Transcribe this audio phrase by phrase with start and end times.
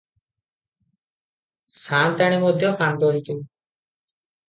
[1.83, 3.41] ସାଆନ୍ତାଣୀ ମଧ୍ୟ କାନ୍ଦନ୍ତି।